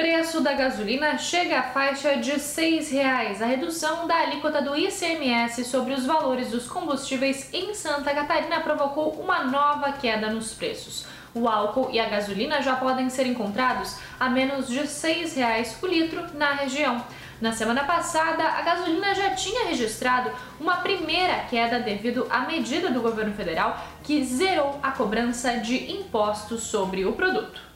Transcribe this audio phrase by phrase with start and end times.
[0.00, 3.42] Preço da gasolina chega à faixa de R$ 6,00.
[3.42, 9.10] A redução da alíquota do ICMS sobre os valores dos combustíveis em Santa Catarina provocou
[9.20, 11.04] uma nova queda nos preços.
[11.34, 15.86] O álcool e a gasolina já podem ser encontrados a menos de R$ 6,00 o
[15.86, 17.04] litro na região.
[17.38, 23.02] Na semana passada, a gasolina já tinha registrado uma primeira queda devido à medida do
[23.02, 27.69] governo federal que zerou a cobrança de impostos sobre o produto.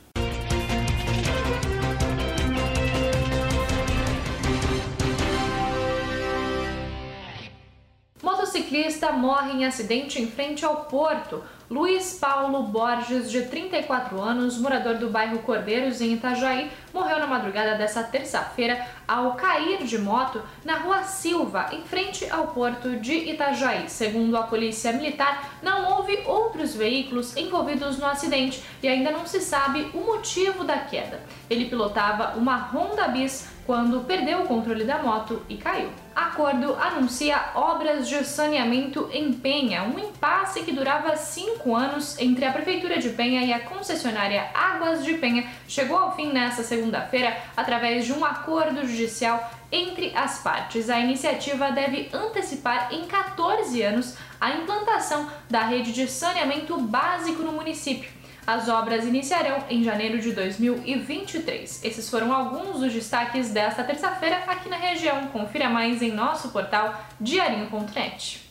[8.55, 11.43] Motociclista morre em acidente em frente ao porto.
[11.69, 17.75] Luiz Paulo Borges, de 34 anos, morador do bairro Cordeiros, em Itajaí, morreu na madrugada
[17.77, 23.89] desta terça-feira ao cair de moto na rua Silva, em frente ao porto de Itajaí.
[23.91, 29.41] Segundo a polícia militar, não houve outros veículos envolvidos no acidente e ainda não se
[29.41, 31.21] sabe o motivo da queda.
[31.51, 35.91] Ele pilotava uma Honda Bis quando perdeu o controle da moto e caiu.
[36.35, 42.51] Acordo anuncia obras de saneamento em Penha, um impasse que durava cinco anos entre a
[42.51, 48.05] Prefeitura de Penha e a concessionária Águas de Penha chegou ao fim nesta segunda-feira através
[48.05, 50.91] de um acordo judicial entre as partes.
[50.91, 57.53] A iniciativa deve antecipar em 14 anos a implantação da rede de saneamento básico no
[57.53, 58.11] município.
[58.47, 61.83] As obras iniciarão em janeiro de 2023.
[61.83, 65.29] Esses foram alguns dos destaques desta terça-feira aqui na região.
[65.29, 68.44] Confira mais em nosso portal diarinho.net.